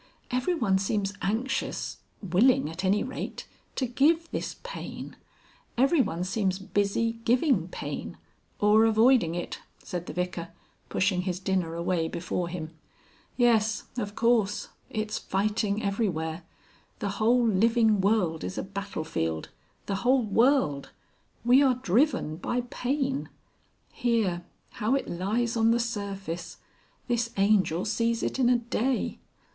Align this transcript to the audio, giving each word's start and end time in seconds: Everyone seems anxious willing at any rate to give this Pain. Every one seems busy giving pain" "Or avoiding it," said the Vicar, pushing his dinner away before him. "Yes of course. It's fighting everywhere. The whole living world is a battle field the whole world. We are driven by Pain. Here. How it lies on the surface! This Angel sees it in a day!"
Everyone 0.31 0.79
seems 0.79 1.13
anxious 1.21 1.97
willing 2.23 2.71
at 2.71 2.83
any 2.83 3.03
rate 3.03 3.47
to 3.75 3.85
give 3.85 4.31
this 4.31 4.55
Pain. 4.63 5.15
Every 5.77 6.01
one 6.01 6.23
seems 6.23 6.57
busy 6.57 7.19
giving 7.23 7.67
pain" 7.67 8.17
"Or 8.59 8.85
avoiding 8.85 9.35
it," 9.35 9.59
said 9.83 10.07
the 10.07 10.13
Vicar, 10.13 10.47
pushing 10.89 11.21
his 11.21 11.39
dinner 11.39 11.75
away 11.75 12.07
before 12.07 12.49
him. 12.49 12.71
"Yes 13.37 13.83
of 13.95 14.15
course. 14.15 14.69
It's 14.89 15.19
fighting 15.19 15.83
everywhere. 15.83 16.45
The 16.97 17.09
whole 17.21 17.45
living 17.47 18.01
world 18.01 18.43
is 18.43 18.57
a 18.57 18.63
battle 18.63 19.03
field 19.03 19.49
the 19.85 19.97
whole 19.97 20.23
world. 20.23 20.89
We 21.45 21.61
are 21.61 21.75
driven 21.75 22.37
by 22.37 22.61
Pain. 22.71 23.29
Here. 23.91 24.43
How 24.79 24.95
it 24.95 25.07
lies 25.07 25.55
on 25.55 25.69
the 25.69 25.79
surface! 25.79 26.57
This 27.07 27.29
Angel 27.37 27.85
sees 27.85 28.23
it 28.23 28.39
in 28.39 28.49
a 28.49 28.57
day!" 28.57 29.19